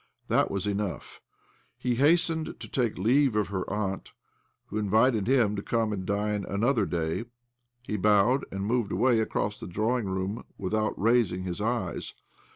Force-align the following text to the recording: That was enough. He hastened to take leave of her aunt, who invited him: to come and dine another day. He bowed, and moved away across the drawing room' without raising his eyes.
That 0.29 0.49
was 0.49 0.65
enough. 0.65 1.21
He 1.77 1.93
hastened 1.93 2.59
to 2.59 2.67
take 2.67 2.97
leave 2.97 3.35
of 3.35 3.49
her 3.49 3.69
aunt, 3.71 4.13
who 4.65 4.79
invited 4.79 5.27
him: 5.27 5.55
to 5.55 5.61
come 5.61 5.93
and 5.93 6.07
dine 6.07 6.43
another 6.43 6.87
day. 6.87 7.25
He 7.83 7.97
bowed, 7.97 8.43
and 8.51 8.65
moved 8.65 8.91
away 8.91 9.19
across 9.19 9.59
the 9.59 9.67
drawing 9.67 10.07
room' 10.07 10.43
without 10.57 10.99
raising 10.99 11.43
his 11.43 11.61
eyes. 11.61 12.15